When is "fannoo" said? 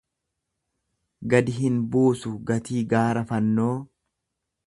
3.35-3.71